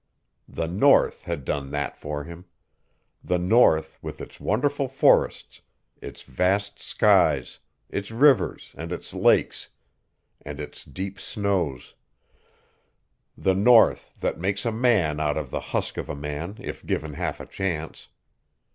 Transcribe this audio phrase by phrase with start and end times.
[0.49, 2.45] The NORTH had done that for him;
[3.23, 5.61] the north with its wonderful forests,
[6.01, 9.69] its vast skies, its rivers, and its lakes,
[10.41, 11.93] and its deep snows
[13.37, 17.13] the north that makes a man out of the husk of a man if given
[17.13, 18.07] half a chance.